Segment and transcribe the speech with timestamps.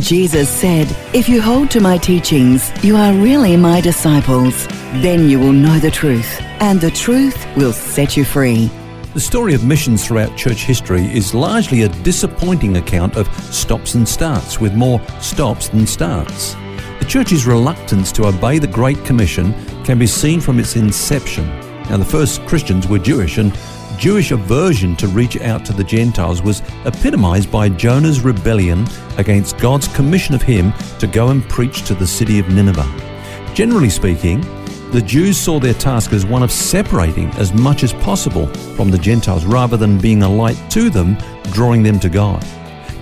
[0.00, 4.66] Jesus said, If you hold to my teachings, you are really my disciples.
[5.02, 8.70] Then you will know the truth, and the truth will set you free.
[9.14, 14.08] The story of missions throughout church history is largely a disappointing account of stops and
[14.08, 16.54] starts, with more stops than starts.
[16.98, 21.46] The church's reluctance to obey the Great Commission can be seen from its inception.
[21.88, 23.56] Now, the first Christians were Jewish, and
[23.98, 28.86] Jewish aversion to reach out to the Gentiles was epitomized by Jonah's rebellion
[29.18, 32.88] against God's commission of him to go and preach to the city of Nineveh.
[33.54, 34.40] Generally speaking,
[34.90, 38.98] the Jews saw their task as one of separating as much as possible from the
[38.98, 41.16] Gentiles rather than being a light to them,
[41.52, 42.42] drawing them to God.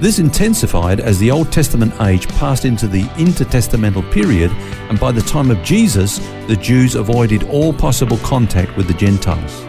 [0.00, 4.50] This intensified as the Old Testament age passed into the intertestamental period,
[4.90, 6.18] and by the time of Jesus,
[6.48, 9.64] the Jews avoided all possible contact with the Gentiles.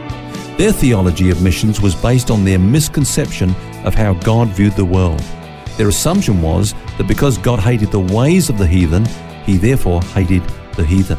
[0.57, 5.19] Their theology of missions was based on their misconception of how God viewed the world.
[5.77, 9.03] Their assumption was that because God hated the ways of the heathen,
[9.45, 10.43] he therefore hated
[10.75, 11.17] the heathen.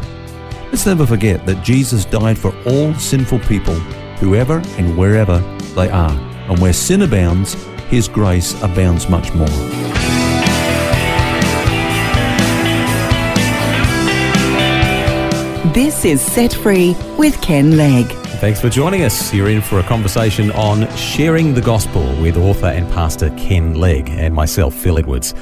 [0.71, 3.75] Let's never forget that Jesus died for all sinful people,
[4.21, 5.41] whoever and wherever
[5.75, 6.17] they are.
[6.49, 7.55] And where sin abounds,
[7.89, 9.49] his grace abounds much more.
[15.73, 18.24] This is Set Free with Ken Legg.
[18.41, 19.33] Thanks for joining us.
[19.33, 24.11] You're in for a conversation on sharing the gospel with author and pastor Ken Legg
[24.11, 25.33] and myself, Phil Edwards.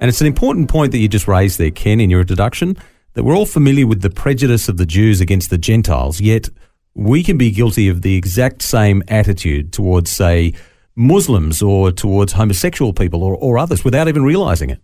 [0.00, 2.76] And it's an important point that you just raised there, Ken, in your introduction,
[3.14, 6.50] that we're all familiar with the prejudice of the Jews against the Gentiles, yet
[6.94, 10.52] we can be guilty of the exact same attitude towards, say,
[10.96, 14.80] Muslims or towards homosexual people or, or others without even realizing it.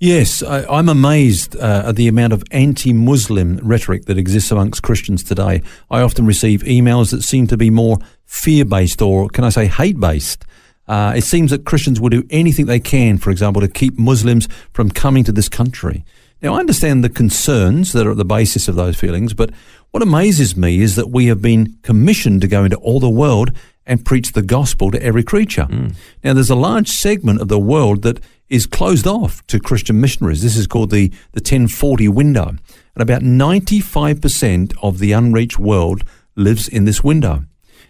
[0.00, 4.84] Yes, I, am amazed uh, at the amount of anti Muslim rhetoric that exists amongst
[4.84, 5.60] Christians today.
[5.90, 9.66] I often receive emails that seem to be more fear based or, can I say,
[9.66, 10.44] hate based.
[10.86, 14.48] Uh, it seems that Christians will do anything they can, for example, to keep Muslims
[14.72, 16.04] from coming to this country.
[16.42, 19.50] Now, I understand the concerns that are at the basis of those feelings, but
[19.90, 23.50] what amazes me is that we have been commissioned to go into all the world
[23.84, 25.64] and preach the gospel to every creature.
[25.64, 25.96] Mm.
[26.22, 30.42] Now, there's a large segment of the world that is closed off to Christian missionaries.
[30.42, 32.48] This is called the, the 1040 window.
[32.48, 36.04] And about 95% of the unreached world
[36.34, 37.44] lives in this window.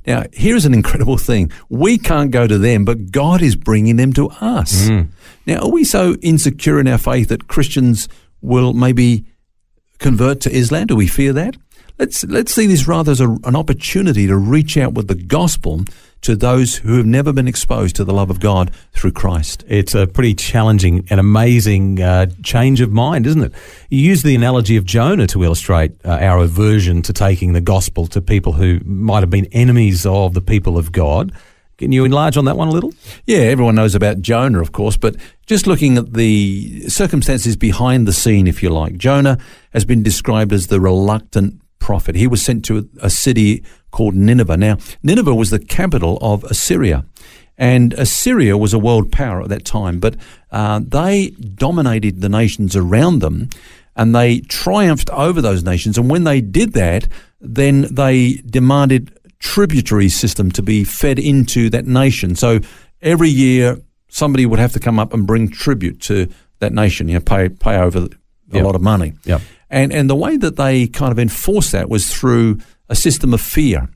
[0.07, 1.53] Now, here's an incredible thing.
[1.69, 4.89] We can't go to them, but God is bringing them to us.
[4.89, 5.09] Mm.
[5.47, 8.09] Now, are we so insecure in our faith that Christians
[8.41, 9.27] will maybe
[9.99, 10.87] convert to Islam?
[10.87, 11.57] Do we fear that?
[11.99, 15.85] Let's, let's see this rather as a, an opportunity to reach out with the gospel
[16.23, 19.65] to those who have never been exposed to the love of God through Christ.
[19.69, 23.53] It's a pretty challenging and amazing uh, change of mind, isn't it?
[23.89, 28.07] You use the analogy of Jonah to illustrate uh, our aversion to taking the gospel
[28.09, 31.33] to people who might have been enemies of the people of God.
[31.79, 32.93] Can you enlarge on that one a little?
[33.25, 35.15] Yeah, everyone knows about Jonah, of course, but
[35.47, 39.39] just looking at the circumstances behind the scene, if you like, Jonah
[39.73, 42.17] has been described as the reluctant prophet.
[42.17, 44.57] He was sent to a city called Nineveh.
[44.57, 47.05] Now, Nineveh was the capital of Assyria.
[47.57, 50.15] And Assyria was a world power at that time, but
[50.53, 53.49] uh, they dominated the nations around them
[53.97, 55.99] and they triumphed over those nations.
[55.99, 57.09] And when they did that,
[57.41, 62.37] then they demanded tributary system to be fed into that nation.
[62.37, 62.61] So
[63.03, 63.79] every year,
[64.09, 66.29] somebody would have to come up and bring tribute to
[66.61, 68.09] that nation, you know, pay, pay over a
[68.53, 68.65] yep.
[68.65, 69.15] lot of money.
[69.25, 69.43] Yep.
[69.71, 72.59] And, and the way that they kind of enforced that was through
[72.89, 73.89] a system of fear.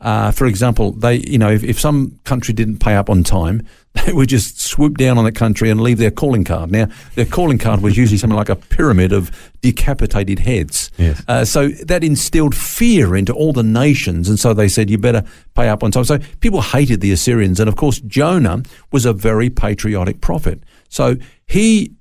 [0.00, 3.66] Uh, for example, they, you know, if, if some country didn't pay up on time,
[4.06, 6.70] they would just swoop down on that country and leave their calling card.
[6.70, 9.30] Now, their calling card was usually something like a pyramid of
[9.60, 10.90] decapitated heads.
[10.98, 11.22] Yes.
[11.28, 15.24] Uh, so that instilled fear into all the nations, and so they said, "You better
[15.54, 19.12] pay up on time." So people hated the Assyrians, and of course, Jonah was a
[19.12, 20.62] very patriotic prophet.
[20.88, 21.16] So
[21.46, 21.92] he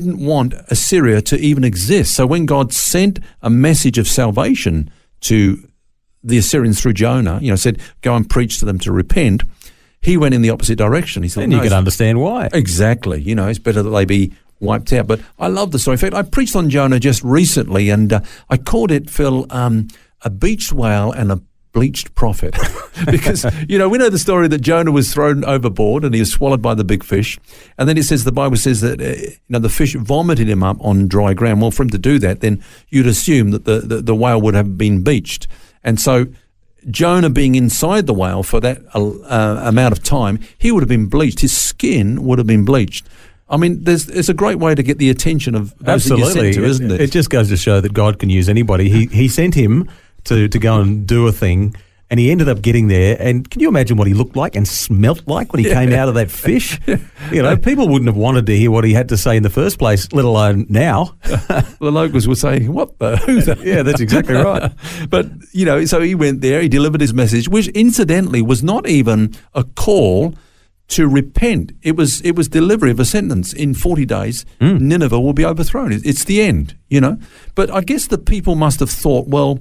[0.00, 2.14] didn't want Assyria to even exist.
[2.14, 5.68] So when God sent a message of salvation to
[6.24, 9.44] the Assyrians through Jonah, you know, said, go and preach to them to repent,
[10.00, 11.22] he went in the opposite direction.
[11.22, 12.48] He said, and you no, can understand why.
[12.52, 13.22] Exactly.
[13.22, 15.06] You know, it's better that they be wiped out.
[15.06, 15.94] But I love the story.
[15.94, 18.20] In fact, I preached on Jonah just recently, and uh,
[18.50, 19.86] I called it, Phil, um,
[20.22, 21.40] a beached whale and a
[21.74, 22.56] bleached prophet.
[23.10, 26.30] Because you know we know the story that Jonah was thrown overboard and he was
[26.30, 27.40] swallowed by the big fish.
[27.76, 30.62] And then it says the Bible says that uh, you know the fish vomited him
[30.62, 31.60] up on dry ground.
[31.60, 34.54] Well for him to do that then you'd assume that the, the, the whale would
[34.54, 35.48] have been beached.
[35.82, 36.26] And so
[36.88, 41.08] Jonah being inside the whale for that uh, amount of time he would have been
[41.08, 41.40] bleached.
[41.40, 43.06] His skin would have been bleached.
[43.48, 46.64] I mean, there's it's a great way to get the attention of those Absolutely, to,
[46.64, 47.00] isn't it?
[47.00, 48.88] It just goes to show that God can use anybody.
[48.88, 49.90] He he sent him
[50.24, 51.74] to, to go and do a thing.
[52.10, 53.16] And he ended up getting there.
[53.18, 55.74] And can you imagine what he looked like and smelt like when he yeah.
[55.74, 56.78] came out of that fish?
[57.32, 59.50] You know, people wouldn't have wanted to hear what he had to say in the
[59.50, 61.16] first place, let alone now.
[61.22, 63.16] the locals were saying, What the?
[63.26, 63.60] Who the?
[63.64, 64.70] yeah, that's exactly right.
[65.08, 68.86] but, you know, so he went there, he delivered his message, which incidentally was not
[68.86, 70.34] even a call
[70.88, 71.72] to repent.
[71.82, 73.52] It was it was delivery of a sentence.
[73.52, 74.80] In forty days, mm.
[74.80, 75.92] Nineveh will be overthrown.
[75.92, 77.18] It's the end, you know.
[77.54, 79.58] But I guess the people must have thought, well,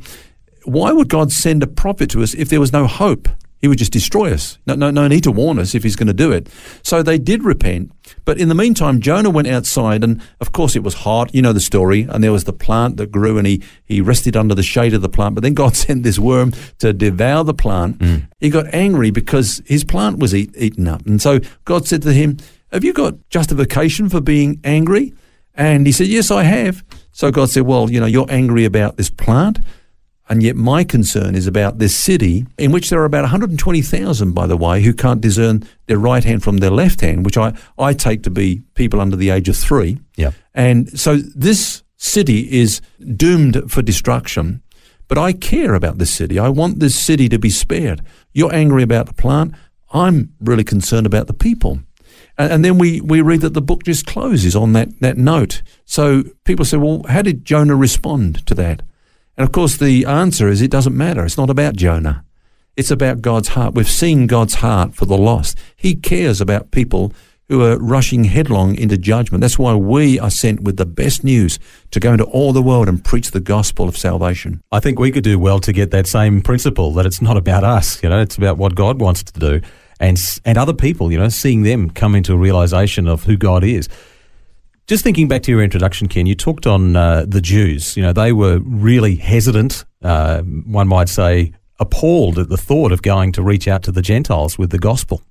[0.65, 3.27] why would God send a prophet to us if there was no hope?
[3.63, 4.59] He would just destroy us.
[4.67, 6.49] No, no, no need to warn us if he's going to do it.
[6.81, 7.93] So they did repent.
[8.25, 11.33] But in the meantime, Jonah went outside, and of course it was hot.
[11.33, 12.01] You know the story.
[12.01, 15.01] And there was the plant that grew, and he, he rested under the shade of
[15.01, 15.35] the plant.
[15.35, 17.99] But then God sent this worm to devour the plant.
[17.99, 18.27] Mm.
[18.41, 21.05] He got angry because his plant was eat, eaten up.
[21.05, 22.35] And so God said to him,
[22.73, 25.13] Have you got justification for being angry?
[25.55, 26.83] And he said, Yes, I have.
[27.13, 29.59] So God said, Well, you know, you're angry about this plant.
[30.29, 34.47] And yet, my concern is about this city, in which there are about 120,000, by
[34.47, 37.93] the way, who can't discern their right hand from their left hand, which I, I
[37.93, 39.99] take to be people under the age of three.
[40.15, 40.31] Yeah.
[40.53, 42.81] And so this city is
[43.15, 44.61] doomed for destruction.
[45.09, 46.39] But I care about this city.
[46.39, 48.01] I want this city to be spared.
[48.31, 49.53] You're angry about the plant.
[49.91, 51.79] I'm really concerned about the people.
[52.37, 55.61] And, and then we, we read that the book just closes on that, that note.
[55.85, 58.81] So people say, well, how did Jonah respond to that?
[59.37, 61.25] And of course, the answer is it doesn't matter.
[61.25, 62.23] It's not about Jonah.
[62.75, 63.75] It's about God's heart.
[63.75, 65.57] We've seen God's heart for the lost.
[65.75, 67.13] He cares about people
[67.49, 69.41] who are rushing headlong into judgment.
[69.41, 71.59] That's why we are sent with the best news
[71.91, 74.61] to go into all the world and preach the gospel of salvation.
[74.71, 77.63] I think we could do well to get that same principle that it's not about
[77.63, 79.61] us, you know, it's about what God wants to do
[79.99, 83.63] and and other people, you know, seeing them come into a realization of who God
[83.63, 83.87] is.
[84.85, 87.95] Just thinking back to your introduction, Ken, you talked on uh, the Jews.
[87.95, 93.01] You know, they were really hesitant, uh, one might say appalled at the thought of
[93.01, 95.21] going to reach out to the Gentiles with the gospel.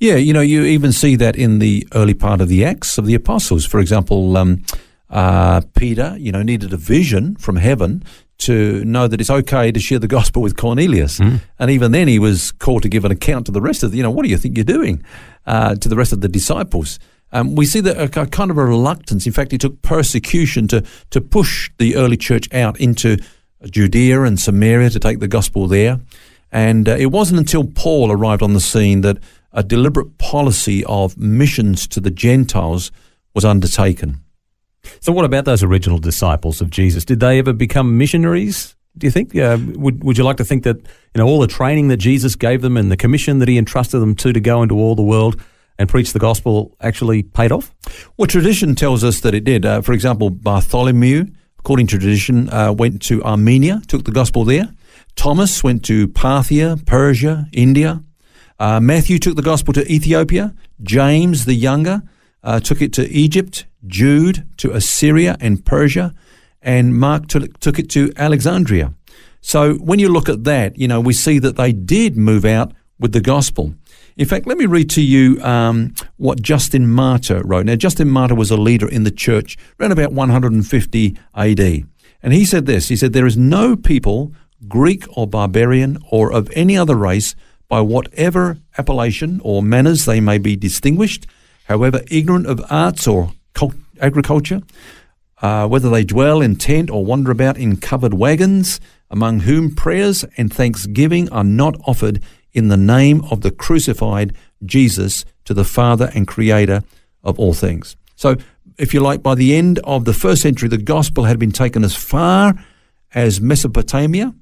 [0.00, 3.06] Yeah, you know, you even see that in the early part of the Acts of
[3.06, 3.66] the Apostles.
[3.66, 4.64] For example, um,
[5.10, 8.02] uh, Peter, you know, needed a vision from heaven
[8.38, 11.18] to know that it's okay to share the gospel with Cornelius.
[11.18, 11.40] Mm.
[11.58, 13.96] And even then, he was called to give an account to the rest of the,
[13.96, 15.02] you know, what do you think you're doing
[15.46, 16.98] uh, to the rest of the disciples?
[17.32, 19.26] Um, we see that a, a, kind of a reluctance.
[19.26, 23.18] In fact, it took persecution to, to push the early church out into
[23.70, 26.00] Judea and Samaria to take the gospel there.
[26.50, 29.18] And uh, it wasn't until Paul arrived on the scene that
[29.52, 32.90] a deliberate policy of missions to the Gentiles
[33.34, 34.20] was undertaken.
[35.00, 37.04] So, what about those original disciples of Jesus?
[37.04, 38.74] Did they ever become missionaries?
[38.96, 39.36] Do you think?
[39.36, 42.36] Uh, would Would you like to think that you know all the training that Jesus
[42.36, 45.02] gave them and the commission that He entrusted them to to go into all the
[45.02, 45.40] world
[45.78, 47.74] and preach the gospel actually paid off?
[48.16, 49.64] Well, tradition tells us that it did.
[49.64, 51.26] Uh, for example, Bartholomew,
[51.58, 54.68] according to tradition, uh, went to Armenia, took the gospel there.
[55.14, 58.02] Thomas went to Parthia, Persia, India.
[58.58, 60.54] Uh, Matthew took the gospel to Ethiopia.
[60.82, 62.02] James the Younger
[62.42, 63.66] uh, took it to Egypt.
[63.86, 66.14] Jude to Assyria and Persia.
[66.60, 68.94] And Mark took, took it to Alexandria.
[69.40, 72.72] So when you look at that, you know, we see that they did move out
[72.98, 73.74] with the gospel.
[74.18, 77.66] In fact, let me read to you um, what Justin Martyr wrote.
[77.66, 81.60] Now, Justin Martyr was a leader in the church around about 150 AD.
[82.20, 84.32] And he said this He said, There is no people,
[84.66, 87.36] Greek or barbarian, or of any other race,
[87.68, 91.28] by whatever appellation or manners they may be distinguished,
[91.66, 94.62] however ignorant of arts or cult- agriculture,
[95.42, 100.24] uh, whether they dwell in tent or wander about in covered wagons, among whom prayers
[100.36, 102.20] and thanksgiving are not offered
[102.58, 104.34] in the name of the crucified
[104.64, 106.82] Jesus to the Father and Creator
[107.22, 107.96] of all things.
[108.16, 108.36] So,
[108.76, 111.84] if you like, by the end of the first century, the gospel had been taken
[111.84, 112.54] as far
[113.14, 114.34] as Mesopotamia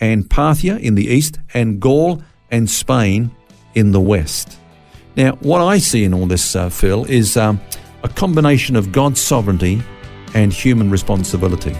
[0.00, 3.30] and Parthia in the east, and Gaul and Spain
[3.74, 4.58] in the west.
[5.16, 7.60] Now, what I see in all this, uh, Phil, is um,
[8.02, 9.82] a combination of God's sovereignty
[10.34, 11.76] and human responsibility.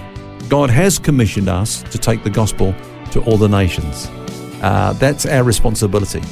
[0.49, 2.75] God has commissioned us to take the gospel
[3.13, 4.11] to all the nations.
[4.61, 6.23] Uh, that's our responsibility.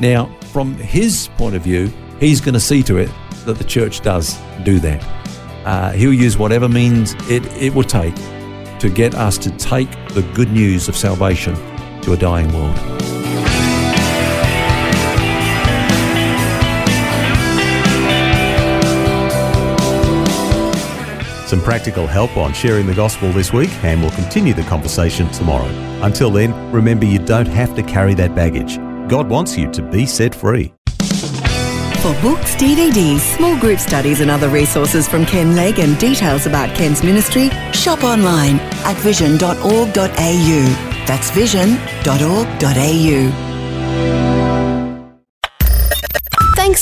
[0.00, 3.10] Now, from his point of view, he's going to see to it
[3.44, 5.02] that the church does do that.
[5.64, 8.14] Uh, he'll use whatever means it, it will take
[8.78, 11.54] to get us to take the good news of salvation
[12.02, 13.01] to a dying world.
[21.52, 25.68] Some practical help on sharing the gospel this week, and we'll continue the conversation tomorrow.
[26.00, 28.78] Until then, remember you don't have to carry that baggage.
[29.06, 30.72] God wants you to be set free.
[32.00, 36.74] For books, DVDs, small group studies, and other resources from Ken Legg and details about
[36.74, 41.04] Ken's ministry, shop online at vision.org.au.
[41.06, 43.51] That's vision.org.au.